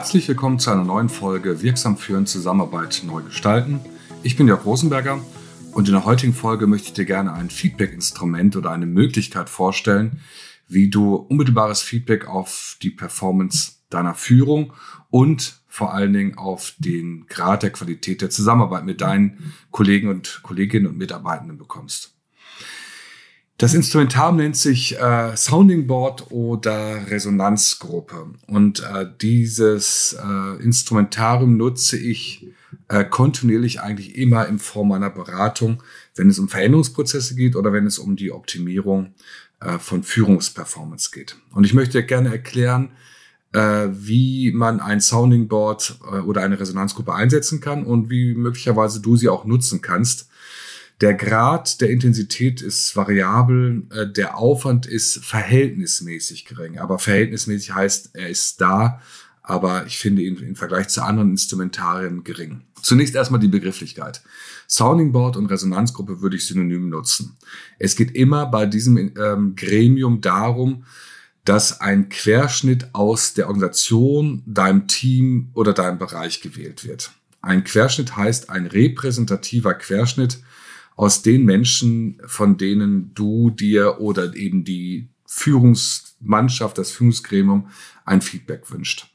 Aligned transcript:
Herzlich 0.00 0.28
willkommen 0.28 0.58
zu 0.58 0.70
einer 0.70 0.82
neuen 0.82 1.10
Folge 1.10 1.60
Wirksam 1.60 1.98
führen, 1.98 2.24
Zusammenarbeit 2.24 3.02
neu 3.04 3.20
gestalten. 3.20 3.80
Ich 4.22 4.34
bin 4.34 4.48
Jörg 4.48 4.64
Rosenberger 4.64 5.20
und 5.72 5.88
in 5.88 5.92
der 5.92 6.06
heutigen 6.06 6.32
Folge 6.32 6.66
möchte 6.66 6.86
ich 6.86 6.94
dir 6.94 7.04
gerne 7.04 7.34
ein 7.34 7.50
Feedback-Instrument 7.50 8.56
oder 8.56 8.70
eine 8.70 8.86
Möglichkeit 8.86 9.50
vorstellen, 9.50 10.22
wie 10.66 10.88
du 10.88 11.16
unmittelbares 11.16 11.82
Feedback 11.82 12.26
auf 12.26 12.78
die 12.80 12.88
Performance 12.88 13.72
deiner 13.90 14.14
Führung 14.14 14.72
und 15.10 15.60
vor 15.68 15.92
allen 15.92 16.14
Dingen 16.14 16.38
auf 16.38 16.72
den 16.78 17.26
Grad 17.26 17.62
der 17.62 17.70
Qualität 17.70 18.22
der 18.22 18.30
Zusammenarbeit 18.30 18.86
mit 18.86 19.02
deinen 19.02 19.52
Kollegen 19.70 20.08
und 20.08 20.40
Kolleginnen 20.42 20.86
und 20.86 20.96
Mitarbeitenden 20.96 21.58
bekommst. 21.58 22.14
Das 23.60 23.74
Instrumentarium 23.74 24.38
nennt 24.38 24.56
sich 24.56 24.98
äh, 24.98 25.36
Sounding 25.36 25.86
Board 25.86 26.30
oder 26.30 27.10
Resonanzgruppe. 27.10 28.28
Und 28.46 28.80
äh, 28.80 29.04
dieses 29.20 30.16
äh, 30.18 30.62
Instrumentarium 30.62 31.58
nutze 31.58 31.98
ich 31.98 32.46
äh, 32.88 33.04
kontinuierlich 33.04 33.82
eigentlich 33.82 34.16
immer 34.16 34.48
in 34.48 34.58
Form 34.58 34.92
einer 34.92 35.10
Beratung, 35.10 35.82
wenn 36.16 36.30
es 36.30 36.38
um 36.38 36.48
Veränderungsprozesse 36.48 37.34
geht 37.34 37.54
oder 37.54 37.70
wenn 37.70 37.84
es 37.84 37.98
um 37.98 38.16
die 38.16 38.32
Optimierung 38.32 39.12
äh, 39.60 39.78
von 39.78 40.04
Führungsperformance 40.04 41.10
geht. 41.10 41.36
Und 41.52 41.64
ich 41.64 41.74
möchte 41.74 42.02
gerne 42.02 42.30
erklären, 42.30 42.92
äh, 43.52 43.88
wie 43.92 44.52
man 44.52 44.80
ein 44.80 45.02
Sounding 45.02 45.48
Board 45.48 45.98
äh, 46.10 46.20
oder 46.20 46.40
eine 46.40 46.58
Resonanzgruppe 46.58 47.12
einsetzen 47.12 47.60
kann 47.60 47.84
und 47.84 48.08
wie 48.08 48.32
möglicherweise 48.32 49.02
du 49.02 49.16
sie 49.16 49.28
auch 49.28 49.44
nutzen 49.44 49.82
kannst 49.82 50.29
der 51.00 51.14
Grad 51.14 51.80
der 51.80 51.90
Intensität 51.90 52.60
ist 52.60 52.94
variabel, 52.94 53.84
äh, 53.90 54.06
der 54.06 54.36
Aufwand 54.36 54.86
ist 54.86 55.24
verhältnismäßig 55.24 56.44
gering. 56.44 56.78
Aber 56.78 56.98
verhältnismäßig 56.98 57.74
heißt, 57.74 58.10
er 58.14 58.28
ist 58.28 58.60
da, 58.60 59.00
aber 59.42 59.86
ich 59.86 59.98
finde 59.98 60.22
ihn 60.22 60.36
im 60.36 60.56
Vergleich 60.56 60.88
zu 60.88 61.02
anderen 61.02 61.30
Instrumentarien 61.30 62.22
gering. 62.22 62.62
Zunächst 62.82 63.14
erstmal 63.14 63.40
die 63.40 63.48
Begrifflichkeit. 63.48 64.22
Sounding 64.68 65.12
Board 65.12 65.36
und 65.36 65.46
Resonanzgruppe 65.46 66.20
würde 66.20 66.36
ich 66.36 66.46
synonym 66.46 66.88
nutzen. 66.88 67.36
Es 67.78 67.96
geht 67.96 68.14
immer 68.14 68.46
bei 68.46 68.66
diesem 68.66 68.96
ähm, 68.96 69.56
Gremium 69.56 70.20
darum, 70.20 70.84
dass 71.44 71.80
ein 71.80 72.10
Querschnitt 72.10 72.94
aus 72.94 73.34
der 73.34 73.48
Organisation, 73.48 74.42
deinem 74.46 74.86
Team 74.86 75.50
oder 75.54 75.72
deinem 75.72 75.98
Bereich 75.98 76.42
gewählt 76.42 76.86
wird. 76.86 77.10
Ein 77.40 77.64
Querschnitt 77.64 78.16
heißt 78.16 78.50
ein 78.50 78.66
repräsentativer 78.66 79.74
Querschnitt 79.74 80.40
aus 81.00 81.22
den 81.22 81.46
Menschen, 81.46 82.20
von 82.26 82.58
denen 82.58 83.14
du 83.14 83.48
dir 83.48 84.02
oder 84.02 84.36
eben 84.36 84.64
die 84.64 85.08
Führungsmannschaft, 85.24 86.76
das 86.76 86.90
Führungsgremium 86.90 87.68
ein 88.04 88.20
Feedback 88.20 88.70
wünscht. 88.70 89.10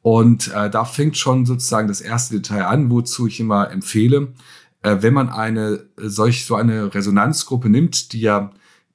Und 0.00 0.50
äh, 0.54 0.70
da 0.70 0.86
fängt 0.86 1.18
schon 1.18 1.44
sozusagen 1.44 1.86
das 1.86 2.00
erste 2.00 2.36
Detail 2.36 2.64
an, 2.64 2.88
wozu 2.88 3.26
ich 3.26 3.40
immer 3.40 3.70
empfehle, 3.70 4.32
äh, 4.80 4.96
wenn 5.00 5.12
man 5.12 5.28
eine 5.28 5.84
solch 5.98 6.46
so 6.46 6.54
eine 6.54 6.94
Resonanzgruppe 6.94 7.68
nimmt, 7.68 8.14
die 8.14 8.20
ja 8.20 8.50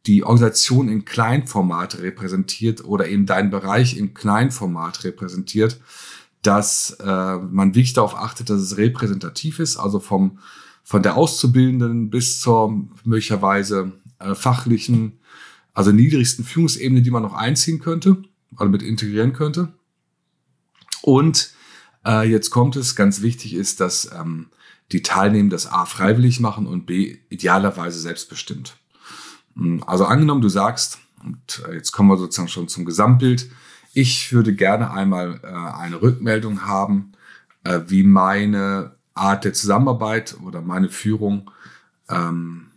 die 0.08 0.24
Organisation 0.24 0.90
in 0.90 1.06
Kleinformat 1.06 2.00
repräsentiert 2.00 2.84
oder 2.84 3.08
eben 3.10 3.28
deinen 3.28 3.52
Bereich 3.52 3.96
in 3.96 4.16
Kleinformat 4.16 5.04
repräsentiert, 5.04 5.80
dass 6.42 6.98
äh, 7.00 7.38
man 7.38 7.76
wirklich 7.76 7.94
darauf 7.94 8.16
achtet, 8.16 8.50
dass 8.50 8.60
es 8.60 8.78
repräsentativ 8.78 9.60
ist, 9.60 9.78
also 9.78 10.00
vom 10.00 10.40
von 10.84 11.02
der 11.02 11.16
Auszubildenden 11.16 12.10
bis 12.10 12.42
zur 12.42 12.88
möglicherweise 13.04 13.94
äh, 14.20 14.36
fachlichen, 14.36 15.20
also 15.74 15.92
niedrigsten 15.92 16.44
Führungsebene, 16.44 17.02
die 17.02 17.12
man 17.12 17.24
noch 17.24 17.34
einziehen 17.34 17.80
könnte, 17.80 18.24
also 18.56 18.70
mit 18.70 18.84
integrieren 18.84 19.34
könnte. 19.34 19.74
Und 21.02 21.54
äh, 22.06 22.30
jetzt 22.30 22.50
kommt 22.50 22.76
es, 22.76 22.96
ganz 22.96 23.22
wichtig 23.22 23.54
ist, 23.54 23.80
dass 23.80 24.12
ähm, 24.12 24.48
die 24.92 25.02
Teilnehmer 25.02 25.50
das 25.50 25.68
A 25.68 25.86
freiwillig 25.86 26.40
machen 26.40 26.68
und 26.68 26.86
B 26.86 27.18
idealerweise 27.30 28.00
selbstbestimmt. 28.00 28.78
Hm, 29.56 29.84
also 29.88 30.06
angenommen, 30.06 30.42
du 30.42 30.50
sagst, 30.50 31.00
und 31.24 31.64
äh, 31.68 31.76
jetzt 31.76 31.92
kommen 31.92 32.10
wir 32.10 32.18
sozusagen 32.18 32.50
schon 32.50 32.68
zum 32.68 32.86
Gesamtbild, 32.86 33.50
ich 33.94 34.34
würde 34.34 34.56
gerne 34.56 34.92
einmal 34.92 35.40
äh, 35.44 35.48
eine 35.48 36.02
Rückmeldung 36.02 36.66
haben, 36.66 37.14
äh, 37.64 37.82
wie 37.88 38.04
meine 38.04 38.96
Art 39.14 39.44
der 39.44 39.54
Zusammenarbeit 39.54 40.38
oder 40.44 40.62
meine 40.62 40.90
Führung 40.90 41.52
ähm, 42.10 42.68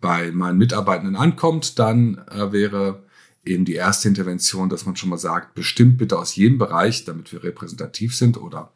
bei 0.00 0.30
meinen 0.30 0.58
Mitarbeitenden 0.58 1.16
ankommt, 1.16 1.78
dann 1.78 2.18
äh, 2.28 2.52
wäre 2.52 3.02
eben 3.44 3.64
die 3.64 3.74
erste 3.74 4.08
Intervention, 4.08 4.68
dass 4.68 4.86
man 4.86 4.96
schon 4.96 5.08
mal 5.08 5.18
sagt, 5.18 5.54
bestimmt 5.54 5.98
bitte 5.98 6.18
aus 6.18 6.36
jedem 6.36 6.58
Bereich, 6.58 7.04
damit 7.04 7.32
wir 7.32 7.42
repräsentativ 7.42 8.14
sind 8.14 8.36
oder 8.36 8.72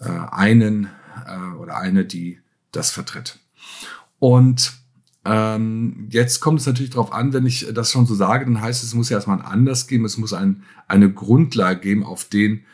äh, 0.00 0.08
einen 0.08 0.88
äh, 1.26 1.56
oder 1.58 1.76
eine, 1.78 2.04
die 2.04 2.40
das 2.72 2.90
vertritt. 2.90 3.38
Und 4.18 4.72
ähm, 5.24 6.08
jetzt 6.10 6.40
kommt 6.40 6.60
es 6.60 6.66
natürlich 6.66 6.92
darauf 6.92 7.12
an, 7.12 7.32
wenn 7.32 7.46
ich 7.46 7.66
das 7.74 7.90
schon 7.90 8.06
so 8.06 8.14
sage, 8.14 8.44
dann 8.44 8.60
heißt 8.60 8.82
es, 8.82 8.90
es 8.90 8.94
muss 8.94 9.08
ja 9.08 9.16
erstmal 9.16 9.42
Anders 9.42 9.86
geben, 9.86 10.04
es 10.04 10.18
muss 10.18 10.32
ein, 10.32 10.62
eine 10.86 11.12
Grundlage 11.12 11.80
geben, 11.80 12.04
auf 12.04 12.24
den, 12.24 12.64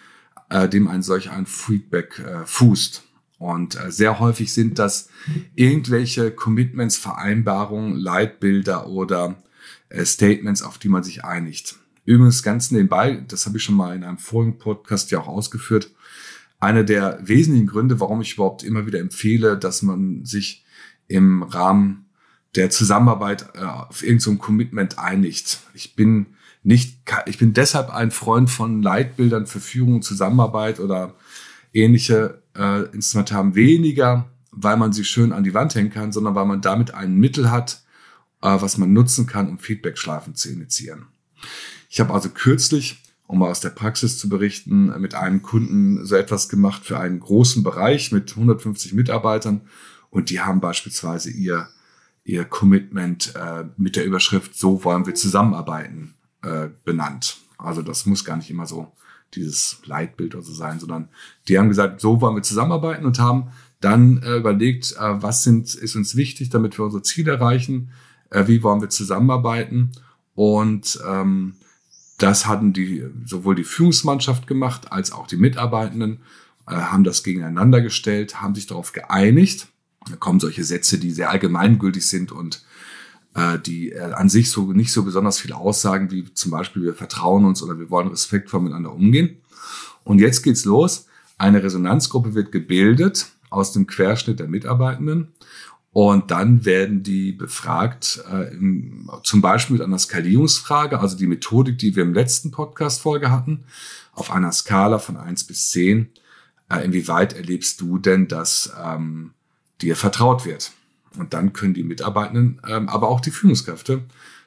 äh, 0.51 0.69
dem 0.69 0.87
ein 0.87 1.03
solch 1.03 1.31
ein 1.31 1.47
Feedback 1.47 2.19
äh, 2.19 2.45
fußt. 2.45 3.05
Und 3.43 3.75
äh, 3.75 3.91
sehr 3.91 4.21
häufig 4.21 4.53
sind 4.53 4.79
das 4.79 5.09
irgendwelche 5.57 6.31
Commitments, 6.31 6.97
Vereinbarungen, 6.97 7.97
Leitbilder 7.97 8.87
oder 8.87 9.43
äh, 9.89 10.05
Statements, 10.05 10.63
auf 10.63 10.79
die 10.79 10.89
man 10.89 11.03
sich 11.03 11.25
einigt. 11.25 11.75
Übrigens 12.05 12.45
ganz 12.45 12.71
nebenbei, 12.71 13.25
das 13.27 13.47
habe 13.47 13.57
ich 13.57 13.65
schon 13.65 13.75
mal 13.75 13.97
in 13.97 14.05
einem 14.05 14.19
vorigen 14.19 14.59
Podcast 14.59 15.11
ja 15.11 15.19
auch 15.19 15.27
ausgeführt, 15.27 15.91
einer 16.61 16.85
der 16.85 17.19
wesentlichen 17.23 17.67
Gründe, 17.67 17.99
warum 17.99 18.21
ich 18.21 18.35
überhaupt 18.35 18.63
immer 18.63 18.87
wieder 18.87 19.01
empfehle, 19.01 19.59
dass 19.59 19.83
man 19.83 20.25
sich 20.25 20.65
im 21.09 21.43
Rahmen 21.43 22.07
der 22.55 22.71
Zusammenarbeit 22.71 23.47
äh, 23.55 23.65
auf 23.65 24.05
irgendein 24.05 24.39
Commitment 24.39 25.01
einigt. 25.01 25.59
Ich 25.75 25.97
bin 25.97 26.27
nicht, 26.63 26.99
ich 27.27 27.39
bin 27.39 27.55
deshalb 27.55 27.91
ein 27.91 28.13
Freund 28.13 28.51
von 28.51 28.83
Leitbildern 28.83 29.49
für 29.49 29.59
Führung, 29.59 30.03
Zusammenarbeit 30.03 30.79
oder 30.79 31.17
ähnliche 31.73 32.42
äh, 32.57 32.83
Instrumente 32.93 33.35
haben, 33.35 33.55
weniger, 33.55 34.31
weil 34.51 34.77
man 34.77 34.93
sie 34.93 35.05
schön 35.05 35.33
an 35.33 35.45
die 35.45 35.55
Wand 35.55 35.75
hängen 35.75 35.91
kann, 35.91 36.13
sondern 36.13 36.35
weil 36.35 36.47
man 36.47 36.61
damit 36.61 36.95
ein 36.95 37.17
Mittel 37.17 37.51
hat, 37.51 37.83
äh, 38.43 38.49
was 38.61 38.79
man 38.79 38.93
nutzen 38.93 39.27
kann, 39.27 39.49
um 39.49 39.59
Feedback-Schleifen 39.59 40.35
zu 40.35 40.51
initiieren. 40.51 41.07
Ich 41.89 42.01
habe 42.01 42.13
also 42.13 42.29
kürzlich, 42.29 43.03
um 43.27 43.39
mal 43.39 43.51
aus 43.51 43.61
der 43.61 43.71
Praxis 43.71 44.19
zu 44.19 44.29
berichten, 44.29 44.99
mit 45.01 45.15
einem 45.15 45.43
Kunden 45.43 46.05
so 46.05 46.17
etwas 46.17 46.49
gemacht 46.49 46.85
für 46.85 46.99
einen 46.99 47.21
großen 47.21 47.63
Bereich 47.63 48.13
mit 48.13 48.31
150 48.31 48.93
Mitarbeitern 48.95 49.63
und 50.11 50.29
die 50.29 50.41
haben 50.41 50.61
beispielsweise 50.61 51.31
ihr, 51.31 51.69
ihr 52.25 52.45
Commitment 52.45 53.35
äh, 53.35 53.65
mit 53.77 53.97
der 53.97 54.05
Überschrift 54.05 54.55
So 54.55 54.85
wollen 54.85 55.07
wir 55.07 55.15
zusammenarbeiten 55.15 56.15
äh, 56.43 56.69
benannt. 56.85 57.39
Also 57.57 57.83
das 57.83 58.07
muss 58.07 58.25
gar 58.25 58.37
nicht 58.37 58.51
immer 58.51 58.67
so 58.67 58.93
dieses 59.35 59.81
Leitbild 59.85 60.35
oder 60.35 60.45
so 60.45 60.53
sein, 60.53 60.79
sondern 60.79 61.09
die 61.49 61.59
haben 61.59 61.69
gesagt, 61.69 62.01
so 62.01 62.21
wollen 62.21 62.37
wir 62.37 62.43
zusammenarbeiten 62.43 63.07
und 63.07 63.19
haben 63.19 63.49
dann 63.81 64.23
äh, 64.23 64.37
überlegt, 64.37 64.93
äh, 64.93 65.23
was 65.23 65.43
sind, 65.43 65.75
ist 65.75 65.97
uns 65.97 66.17
wichtig, 66.17 66.51
damit 66.51 66.79
wir 66.79 66.85
unsere 66.85 67.03
Ziele 67.03 67.33
erreichen, 67.33 67.91
äh, 68.31 68.47
wie 68.47 68.63
wollen 68.63 68.81
wir 68.81 68.91
zusammenarbeiten 68.91 69.93
und 70.35 71.01
ähm, 71.07 71.55
das 72.19 72.47
hatten 72.47 72.73
die 72.73 73.05
sowohl 73.25 73.57
die 73.57 73.65
Führungsmannschaft 73.65 74.47
gemacht 74.47 74.93
als 74.93 75.13
auch 75.13 75.27
die 75.27 75.37
Mitarbeitenden, 75.37 76.21
äh, 76.69 76.75
haben 76.75 77.05
das 77.05 77.25
gegeneinander 77.25 77.81
gestellt, 77.81 78.41
haben 78.41 78.55
sich 78.55 78.67
darauf 78.67 78.93
geeinigt. 78.93 79.69
Da 80.09 80.17
kommen 80.17 80.41
solche 80.41 80.65
Sätze, 80.65 80.99
die 80.99 81.11
sehr 81.11 81.31
allgemeingültig 81.31 82.07
sind 82.07 82.33
und 82.33 82.65
äh, 83.35 83.59
die 83.59 83.93
äh, 83.93 84.13
an 84.13 84.29
sich 84.29 84.51
so 84.51 84.73
nicht 84.73 84.93
so 84.93 85.05
besonders 85.05 85.39
viel 85.39 85.53
aussagen, 85.53 86.11
wie 86.11 86.33
zum 86.35 86.51
Beispiel 86.51 86.83
wir 86.83 86.95
vertrauen 86.95 87.45
uns 87.45 87.63
oder 87.63 87.79
wir 87.79 87.91
wollen 87.91 88.09
respektvoll 88.09 88.61
miteinander 88.61 88.93
umgehen. 88.93 89.39
Und 90.05 90.21
jetzt 90.21 90.43
geht's 90.43 90.65
los. 90.65 91.07
Eine 91.39 91.63
Resonanzgruppe 91.63 92.35
wird 92.35 92.53
gebildet 92.53 93.27
aus 93.51 93.73
dem 93.73 93.87
Querschnitt 93.87 94.41
der 94.41 94.49
Mitarbeitenden 94.49 95.29
und 95.93 96.31
dann 96.31 96.65
werden 96.65 97.03
die 97.03 97.33
befragt, 97.33 98.25
äh, 98.31 98.55
im, 98.55 99.11
zum 99.25 99.43
Beispiel 99.43 99.75
mit 99.75 99.83
einer 99.83 99.99
Skalierungsfrage, 99.99 100.99
also 100.99 101.17
die 101.19 101.27
Methodik, 101.27 101.77
die 101.79 101.95
wir 101.95 102.03
im 102.03 102.15
letzten 102.15 102.51
Podcast-Folge 102.51 103.31
hatten, 103.31 103.65
auf 104.13 104.31
einer 104.31 104.53
Skala 104.53 104.99
von 104.99 105.19
eins 105.19 105.45
bis 105.45 105.71
zehn. 105.71 106.09
Äh, 106.71 106.85
inwieweit 106.85 107.35
erlebst 107.35 107.81
du 107.83 107.99
denn, 107.99 108.27
dass 108.27 108.73
ähm, 108.83 109.33
dir 109.83 109.95
vertraut 109.95 110.47
wird? 110.47 110.73
Und 111.17 111.35
dann 111.35 111.53
können 111.53 111.75
die 111.75 111.85
Mitarbeitenden, 111.85 112.61
ähm, 112.67 112.89
aber 112.89 113.09
auch 113.09 113.21
die 113.21 113.31
Führungskräfte 113.31 114.05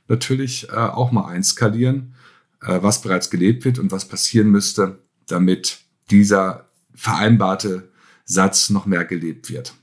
natürlich 0.08 0.70
äh, 0.70 0.76
auch 0.76 1.12
mal 1.12 1.28
einskalieren, 1.28 2.16
äh, 2.62 2.80
was 2.82 3.02
bereits 3.02 3.30
gelebt 3.30 3.66
wird 3.66 3.80
und 3.80 3.92
was 3.92 4.08
passieren 4.08 4.50
müsste, 4.50 5.00
damit 5.28 5.80
dieser 6.12 6.70
vereinbarte 6.94 7.90
Satz 8.26 8.70
noch 8.70 8.86
mehr 8.86 9.06
gelebt 9.06 9.50
wird. 9.50 9.74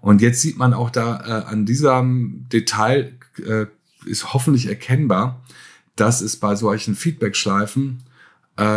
Und 0.00 0.22
jetzt 0.22 0.40
sieht 0.40 0.56
man 0.56 0.72
auch 0.72 0.90
da 0.90 1.20
äh, 1.20 1.44
an 1.46 1.66
diesem 1.66 2.46
Detail 2.48 3.18
ist 4.04 4.34
hoffentlich 4.34 4.66
erkennbar, 4.66 5.44
dass 5.96 6.20
es 6.20 6.36
bei 6.36 6.56
solchen 6.56 6.94
Feedback-Schleifen 6.94 8.02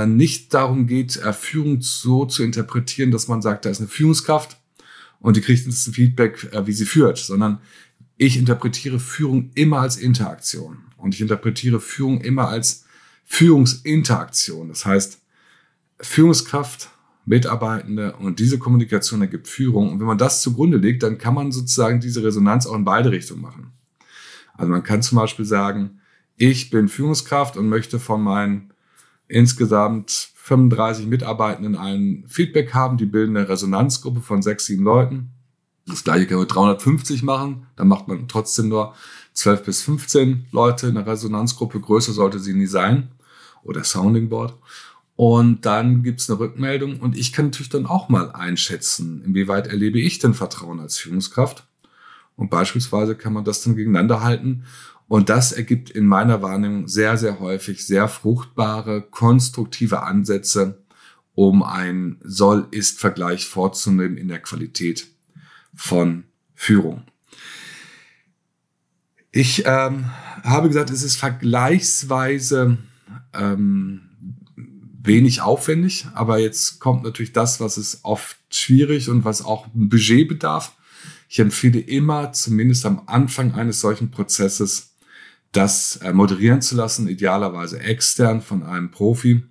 nicht 0.05 0.53
darum 0.53 0.87
geht, 0.87 1.19
Führung 1.33 1.81
so 1.81 2.25
zu 2.25 2.43
interpretieren, 2.43 3.11
dass 3.11 3.27
man 3.27 3.41
sagt, 3.41 3.65
da 3.65 3.69
ist 3.69 3.79
eine 3.79 3.89
Führungskraft 3.89 4.57
und 5.23 5.37
die 5.37 5.41
kriegt 5.41 5.65
ein 5.65 5.71
Feedback, 5.71 6.49
äh, 6.51 6.67
wie 6.67 6.73
sie 6.73 6.85
führt, 6.85 7.17
sondern 7.17 7.59
ich 8.17 8.37
interpretiere 8.37 8.99
Führung 8.99 9.49
immer 9.55 9.79
als 9.79 9.97
Interaktion 9.97 10.77
und 10.97 11.15
ich 11.15 11.21
interpretiere 11.21 11.79
Führung 11.79 12.21
immer 12.21 12.49
als 12.49 12.85
Führungsinteraktion. 13.25 14.67
Das 14.67 14.85
heißt, 14.85 15.19
Führungskraft, 15.99 16.89
Mitarbeitende 17.25 18.17
und 18.17 18.39
diese 18.39 18.59
Kommunikation 18.59 19.21
ergibt 19.21 19.47
Führung. 19.47 19.93
Und 19.93 19.99
wenn 20.01 20.07
man 20.07 20.17
das 20.17 20.41
zugrunde 20.41 20.77
legt, 20.77 21.03
dann 21.03 21.17
kann 21.17 21.33
man 21.33 21.53
sozusagen 21.53 22.01
diese 22.01 22.21
Resonanz 22.21 22.67
auch 22.67 22.75
in 22.75 22.83
beide 22.83 23.11
Richtungen 23.11 23.41
machen. 23.41 23.71
Also 24.55 24.69
man 24.69 24.83
kann 24.83 25.01
zum 25.01 25.17
Beispiel 25.17 25.45
sagen, 25.45 26.01
ich 26.35 26.69
bin 26.69 26.89
Führungskraft 26.89 27.55
und 27.55 27.69
möchte 27.69 27.97
von 27.97 28.21
meinen 28.21 28.73
insgesamt 29.29 30.31
35 30.43 31.07
Mitarbeitenden 31.07 31.77
ein 31.77 32.25
Feedback 32.27 32.73
haben. 32.73 32.97
Die 32.97 33.05
bilden 33.05 33.37
eine 33.37 33.47
Resonanzgruppe 33.47 34.19
von 34.19 34.41
sechs, 34.41 34.65
sieben 34.65 34.83
Leuten. 34.83 35.29
Das 35.87 36.03
gleiche 36.03 36.27
kann 36.27 36.35
man 36.35 36.43
mit 36.43 36.53
350 36.53 37.23
machen. 37.23 37.67
Dann 37.77 37.87
macht 37.87 38.09
man 38.09 38.27
trotzdem 38.27 38.67
nur 38.67 38.93
12 39.31 39.63
bis 39.63 39.81
15 39.83 40.47
Leute 40.51 40.87
in 40.87 40.95
der 40.95 41.07
Resonanzgruppe. 41.07 41.79
Größer 41.79 42.11
sollte 42.11 42.39
sie 42.39 42.53
nie 42.53 42.65
sein. 42.65 43.07
Oder 43.63 43.85
Sounding 43.85 44.27
Board. 44.27 44.55
Und 45.15 45.65
dann 45.65 46.03
gibt's 46.03 46.29
eine 46.29 46.39
Rückmeldung. 46.39 46.99
Und 46.99 47.17
ich 47.17 47.31
kann 47.31 47.45
natürlich 47.45 47.69
dann 47.69 47.85
auch 47.85 48.09
mal 48.09 48.33
einschätzen, 48.33 49.23
inwieweit 49.23 49.67
erlebe 49.67 50.01
ich 50.01 50.19
denn 50.19 50.33
Vertrauen 50.33 50.81
als 50.81 50.97
Führungskraft. 50.97 51.65
Und 52.35 52.49
beispielsweise 52.49 53.15
kann 53.15 53.31
man 53.31 53.45
das 53.45 53.63
dann 53.63 53.77
gegeneinander 53.77 54.21
halten 54.21 54.65
und 55.07 55.29
das 55.29 55.51
ergibt 55.51 55.89
in 55.89 56.05
meiner 56.07 56.41
Wahrnehmung 56.41 56.87
sehr, 56.87 57.17
sehr 57.17 57.39
häufig 57.39 57.85
sehr 57.85 58.07
fruchtbare, 58.07 59.01
konstruktive 59.01 60.03
Ansätze, 60.03 60.83
um 61.35 61.63
einen 61.63 62.19
Soll-Ist-Vergleich 62.23 63.45
vorzunehmen 63.47 64.17
in 64.17 64.27
der 64.27 64.39
Qualität 64.39 65.07
von 65.75 66.25
Führung. 66.53 67.03
Ich 69.31 69.63
ähm, 69.65 70.05
habe 70.43 70.67
gesagt, 70.67 70.91
es 70.91 71.01
ist 71.01 71.15
vergleichsweise 71.15 72.77
ähm, 73.33 74.09
wenig 75.01 75.41
aufwendig, 75.41 76.05
aber 76.13 76.37
jetzt 76.37 76.79
kommt 76.79 77.03
natürlich 77.03 77.33
das, 77.33 77.59
was 77.59 77.77
es 77.77 78.01
oft 78.03 78.37
schwierig 78.51 79.09
und 79.09 79.25
was 79.25 79.43
auch 79.43 79.65
ein 79.73 79.89
Budget 79.89 80.27
bedarf. 80.27 80.73
Ich 81.27 81.39
empfehle 81.39 81.79
immer, 81.79 82.31
zumindest 82.31 82.85
am 82.85 83.01
Anfang 83.07 83.55
eines 83.55 83.81
solchen 83.81 84.11
Prozesses, 84.11 84.92
das 85.53 85.97
äh, 85.97 86.11
moderieren 86.11 86.61
zu 86.61 86.75
lassen, 86.75 87.07
idealerweise 87.07 87.79
extern 87.79 88.41
von 88.41 88.63
einem 88.63 88.91
Profi, 88.91 89.43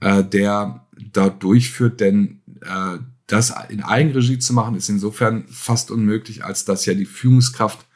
äh, 0.00 0.22
der 0.22 0.86
dort 1.12 1.42
durchführt, 1.42 2.00
denn 2.00 2.42
äh, 2.60 2.98
das 3.26 3.54
in 3.70 3.82
Eigenregie 3.82 4.38
zu 4.38 4.52
machen, 4.52 4.74
ist 4.76 4.90
insofern 4.90 5.46
fast 5.48 5.90
unmöglich, 5.90 6.44
als 6.44 6.64
dass 6.64 6.84
ja 6.84 6.92
die 6.92 7.06
Führungskraft 7.06 7.86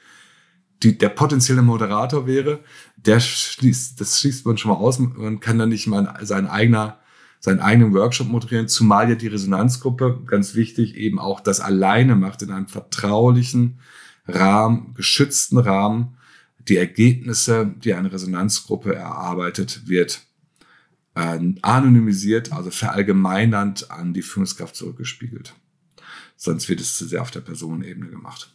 die, 0.83 0.97
der 0.97 1.09
potenzielle 1.11 1.63
Moderator 1.63 2.27
wäre. 2.27 2.61
Der 2.97 3.21
schließt, 3.21 4.01
das 4.01 4.21
schließt 4.21 4.47
man 4.47 4.57
schon 4.57 4.71
mal 4.71 4.79
aus. 4.79 4.99
Man 4.99 5.41
kann 5.41 5.59
dann 5.59 5.69
nicht 5.69 5.87
mal 5.89 6.19
sein 6.23 6.47
eigener, 6.47 7.01
seinen 7.41 7.61
eigenen 7.61 7.93
Workshop 7.93 8.29
moderieren, 8.29 8.69
zumal 8.69 9.09
ja 9.09 9.15
die 9.15 9.29
Resonanzgruppe, 9.29 10.23
ganz 10.27 10.55
wichtig, 10.55 10.97
eben 10.97 11.19
auch 11.19 11.41
das 11.41 11.61
alleine 11.61 12.17
macht 12.17 12.43
in 12.43 12.51
einem 12.51 12.69
vertraulichen 12.69 13.81
Rahmen, 14.27 14.95
geschützten 14.95 15.59
Rahmen, 15.59 16.17
die 16.69 16.77
Ergebnisse, 16.77 17.75
die 17.83 17.95
eine 17.95 18.13
Resonanzgruppe 18.13 18.95
erarbeitet, 18.95 19.87
wird 19.87 20.23
äh, 21.15 21.39
anonymisiert, 21.63 22.53
also 22.53 22.71
verallgemeinernd 22.71 23.91
an 23.91 24.13
die 24.15 24.23
Führungskraft 24.23 24.77
zurückgespiegelt. 24.77 25.55
Sonst 26.37 26.69
wird 26.69 26.81
es 26.81 26.97
zu 26.97 27.07
sehr 27.07 27.23
auf 27.23 27.31
der 27.31 27.41
Personenebene 27.41 28.11
gemacht. 28.11 28.53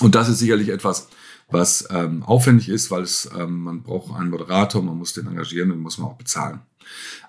Und 0.00 0.14
das 0.14 0.28
ist 0.28 0.38
sicherlich 0.38 0.68
etwas, 0.68 1.08
was 1.48 1.88
ähm, 1.90 2.22
aufwendig 2.22 2.68
ist, 2.68 2.90
weil 2.90 3.02
es 3.02 3.28
ähm, 3.36 3.62
man 3.62 3.82
braucht 3.82 4.14
einen 4.14 4.30
Moderator, 4.30 4.82
man 4.82 4.96
muss 4.96 5.14
den 5.14 5.26
engagieren 5.26 5.72
und 5.72 5.80
muss 5.80 5.98
man 5.98 6.08
auch 6.08 6.16
bezahlen. 6.16 6.60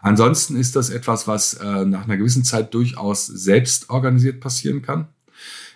Ansonsten 0.01 0.55
ist 0.55 0.75
das 0.75 0.89
etwas, 0.89 1.27
was 1.27 1.55
äh, 1.55 1.85
nach 1.85 2.03
einer 2.03 2.17
gewissen 2.17 2.43
Zeit 2.43 2.73
durchaus 2.73 3.25
selbst 3.25 3.89
organisiert 3.89 4.39
passieren 4.39 4.81
kann. 4.81 5.07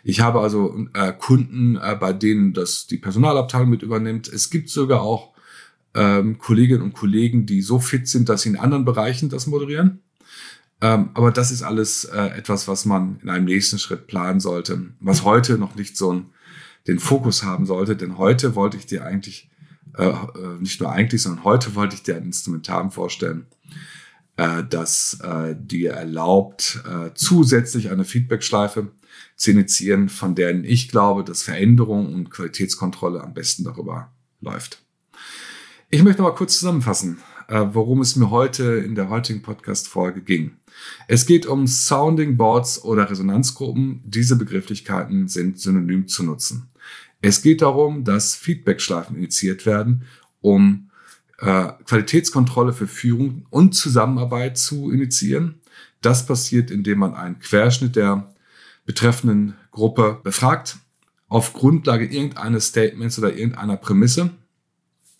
Ich 0.07 0.19
habe 0.19 0.39
also 0.39 0.85
äh, 0.93 1.13
Kunden, 1.13 1.77
äh, 1.77 1.97
bei 1.99 2.13
denen 2.13 2.53
das 2.53 2.85
die 2.85 2.99
Personalabteilung 2.99 3.71
mit 3.71 3.81
übernimmt. 3.81 4.27
Es 4.27 4.51
gibt 4.51 4.69
sogar 4.69 5.01
auch 5.01 5.33
ähm, 5.95 6.37
Kolleginnen 6.37 6.83
und 6.83 6.93
Kollegen, 6.93 7.47
die 7.47 7.63
so 7.63 7.79
fit 7.79 8.07
sind, 8.07 8.29
dass 8.29 8.43
sie 8.43 8.49
in 8.49 8.59
anderen 8.59 8.85
Bereichen 8.85 9.29
das 9.29 9.47
moderieren. 9.47 10.03
Ähm, 10.79 11.09
aber 11.15 11.31
das 11.31 11.49
ist 11.49 11.63
alles 11.63 12.03
äh, 12.05 12.37
etwas, 12.37 12.67
was 12.67 12.85
man 12.85 13.19
in 13.23 13.31
einem 13.31 13.45
nächsten 13.45 13.79
Schritt 13.79 14.05
planen 14.05 14.39
sollte, 14.39 14.79
was 14.99 15.23
heute 15.23 15.57
noch 15.57 15.73
nicht 15.73 15.97
so 15.97 16.13
ein, 16.13 16.25
den 16.85 16.99
Fokus 16.99 17.41
haben 17.41 17.65
sollte. 17.65 17.95
Denn 17.95 18.19
heute 18.19 18.53
wollte 18.53 18.77
ich 18.77 18.85
dir 18.85 19.05
eigentlich, 19.05 19.49
äh, 19.97 20.05
äh 20.05 20.59
nicht 20.59 20.79
nur 20.81 20.91
eigentlich, 20.91 21.23
sondern 21.23 21.45
heute 21.45 21.73
wollte 21.73 21.95
ich 21.95 22.03
dir 22.03 22.15
ein 22.15 22.25
Instrumentarium 22.25 22.91
vorstellen, 22.91 23.47
äh, 24.37 24.63
das 24.69 25.19
äh, 25.23 25.55
dir 25.57 25.91
erlaubt, 25.91 26.81
äh, 26.85 27.11
zusätzlich 27.13 27.91
eine 27.91 28.05
Feedbackschleife 28.05 28.91
zu 29.35 29.51
initiieren, 29.51 30.09
von 30.09 30.35
denen 30.35 30.63
ich 30.63 30.89
glaube, 30.89 31.23
dass 31.23 31.43
Veränderung 31.43 32.13
und 32.13 32.29
Qualitätskontrolle 32.31 33.21
am 33.21 33.33
besten 33.33 33.63
darüber 33.63 34.11
läuft. 34.41 34.81
Ich 35.89 36.03
möchte 36.03 36.21
mal 36.21 36.31
kurz 36.31 36.59
zusammenfassen, 36.59 37.19
äh, 37.47 37.65
worum 37.71 38.01
es 38.01 38.15
mir 38.15 38.29
heute 38.29 38.63
in 38.63 38.95
der 38.95 39.09
heutigen 39.09 39.41
Podcast-Folge 39.41 40.21
ging. 40.21 40.57
Es 41.07 41.25
geht 41.25 41.45
um 41.45 41.67
Sounding 41.67 42.37
Boards 42.37 42.83
oder 42.83 43.09
Resonanzgruppen. 43.09 44.01
Diese 44.03 44.35
Begrifflichkeiten 44.35 45.27
sind 45.27 45.59
synonym 45.59 46.07
zu 46.07 46.23
nutzen. 46.23 46.69
Es 47.21 47.41
geht 47.41 47.61
darum, 47.61 48.03
dass 48.03 48.35
Feedbackschleifen 48.35 49.15
initiiert 49.15 49.65
werden, 49.65 50.03
um 50.41 50.89
äh, 51.39 51.67
Qualitätskontrolle 51.85 52.73
für 52.73 52.87
Führung 52.87 53.45
und 53.49 53.73
Zusammenarbeit 53.75 54.57
zu 54.57 54.91
initiieren. 54.91 55.55
Das 56.01 56.25
passiert, 56.25 56.71
indem 56.71 56.99
man 56.99 57.13
einen 57.13 57.39
Querschnitt 57.39 57.95
der 57.95 58.33
betreffenden 58.85 59.55
Gruppe 59.71 60.19
befragt, 60.23 60.77
auf 61.27 61.53
Grundlage 61.53 62.05
irgendeines 62.05 62.67
Statements 62.67 63.17
oder 63.17 63.35
irgendeiner 63.35 63.77
Prämisse 63.77 64.29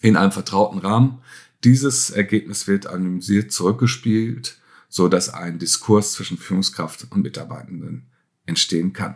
in 0.01 0.15
einem 0.15 0.31
vertrauten 0.31 0.79
Rahmen. 0.79 1.19
Dieses 1.63 2.12
Ergebnis 2.12 2.67
wird 2.67 2.88
anonymisiert 2.88 3.51
zurückgespielt, 3.51 4.60
so 4.88 5.07
dass 5.07 5.34
ein 5.34 5.57
Diskurs 5.57 6.13
zwischen 6.13 6.38
Führungskraft 6.38 7.07
und 7.10 7.24
Mitarbeitenden 7.24 8.05
entstehen 8.45 8.93
kann. 8.93 9.15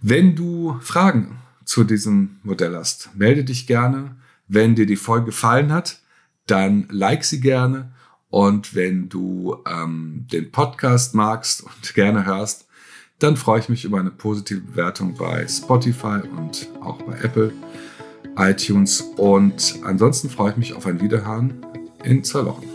Wenn 0.00 0.36
du 0.36 0.78
Fragen 0.80 1.38
zu 1.64 1.82
diesem 1.82 2.36
Modell 2.42 2.76
hast, 2.76 3.10
melde 3.16 3.42
dich 3.44 3.66
gerne. 3.66 4.16
Wenn 4.48 4.74
dir 4.74 4.86
die 4.86 4.96
Folge 4.96 5.26
gefallen 5.26 5.72
hat, 5.72 6.00
dann 6.46 6.86
like 6.90 7.24
sie 7.24 7.40
gerne. 7.40 7.92
Und 8.30 8.74
wenn 8.74 9.08
du 9.08 9.56
ähm, 9.66 10.26
den 10.32 10.50
Podcast 10.50 11.14
magst 11.14 11.62
und 11.64 11.94
gerne 11.94 12.26
hörst, 12.26 12.66
dann 13.18 13.36
freue 13.36 13.60
ich 13.60 13.68
mich 13.68 13.84
über 13.84 14.00
eine 14.00 14.10
positive 14.10 14.60
Bewertung 14.60 15.14
bei 15.14 15.46
Spotify 15.46 16.20
und 16.36 16.68
auch 16.80 17.00
bei 17.02 17.16
Apple, 17.20 17.52
iTunes. 18.36 19.00
Und 19.16 19.78
ansonsten 19.84 20.28
freue 20.28 20.50
ich 20.50 20.56
mich 20.56 20.74
auf 20.74 20.86
ein 20.86 21.00
Wiederhören 21.00 21.64
in 22.02 22.24
zwei 22.24 22.44
Wochen. 22.44 22.73